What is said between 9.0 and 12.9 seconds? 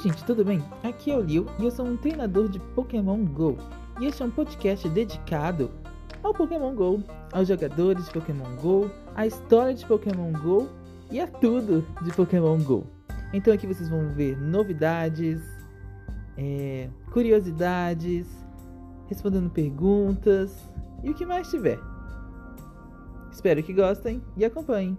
à história de Pokémon GO e a tudo de Pokémon GO.